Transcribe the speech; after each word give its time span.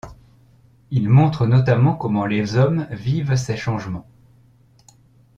Il 0.89 1.09
montre 1.09 1.45
notamment 1.45 1.93
comment 1.95 2.25
les 2.25 2.55
hommes 2.55 2.87
vivent 2.89 3.35
ces 3.35 3.55
changements. 3.55 4.07